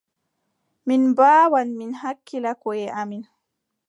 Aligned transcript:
Min 0.85 1.01
mbaawan 1.11 1.69
min 1.79 1.91
hakkila 1.99 2.51
koʼe 2.61 2.85
amin. 3.01 3.23